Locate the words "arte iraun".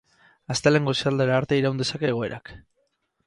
1.41-1.81